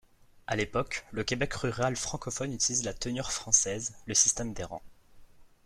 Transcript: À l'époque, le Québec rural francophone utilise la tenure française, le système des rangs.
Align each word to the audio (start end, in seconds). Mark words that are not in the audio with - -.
À 0.47 0.55
l'époque, 0.55 1.05
le 1.11 1.23
Québec 1.23 1.53
rural 1.53 1.95
francophone 1.95 2.53
utilise 2.53 2.83
la 2.85 2.93
tenure 2.95 3.31
française, 3.31 3.93
le 4.07 4.15
système 4.15 4.51
des 4.51 4.63
rangs. 4.63 4.81